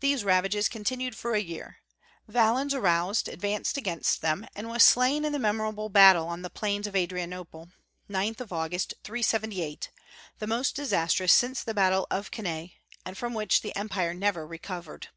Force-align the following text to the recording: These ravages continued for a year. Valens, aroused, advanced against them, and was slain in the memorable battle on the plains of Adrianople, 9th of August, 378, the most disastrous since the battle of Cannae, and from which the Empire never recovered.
These 0.00 0.24
ravages 0.24 0.68
continued 0.68 1.14
for 1.14 1.32
a 1.32 1.38
year. 1.40 1.76
Valens, 2.26 2.74
aroused, 2.74 3.28
advanced 3.28 3.76
against 3.76 4.20
them, 4.20 4.48
and 4.56 4.68
was 4.68 4.82
slain 4.82 5.24
in 5.24 5.30
the 5.30 5.38
memorable 5.38 5.88
battle 5.88 6.26
on 6.26 6.42
the 6.42 6.50
plains 6.50 6.88
of 6.88 6.96
Adrianople, 6.96 7.70
9th 8.10 8.40
of 8.40 8.52
August, 8.52 8.94
378, 9.04 9.90
the 10.40 10.48
most 10.48 10.74
disastrous 10.74 11.32
since 11.32 11.62
the 11.62 11.72
battle 11.72 12.08
of 12.10 12.32
Cannae, 12.32 12.78
and 13.04 13.16
from 13.16 13.32
which 13.32 13.60
the 13.62 13.76
Empire 13.76 14.12
never 14.12 14.44
recovered. 14.44 15.10